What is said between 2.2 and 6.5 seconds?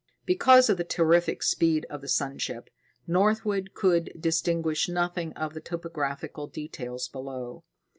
ship, Northwood could distinguish nothing of the topographical